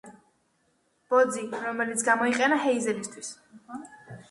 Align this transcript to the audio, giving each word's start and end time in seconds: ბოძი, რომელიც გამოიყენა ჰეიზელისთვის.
ბოძი, 1.13 1.43
რომელიც 1.67 2.05
გამოიყენა 2.09 2.59
ჰეიზელისთვის. 2.67 3.33